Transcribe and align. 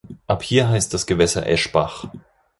Ab 0.25 0.41
hier 0.41 0.67
heißt 0.67 0.95
das 0.95 1.05
Gewässer 1.05 1.45
Eschbach. 1.45 2.05